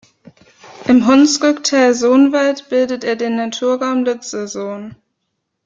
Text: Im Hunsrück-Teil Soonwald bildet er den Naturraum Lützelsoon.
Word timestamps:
Im 0.87 1.05
Hunsrück-Teil 1.05 1.93
Soonwald 1.93 2.69
bildet 2.69 3.03
er 3.03 3.15
den 3.15 3.35
Naturraum 3.35 4.03
Lützelsoon. 4.03 4.95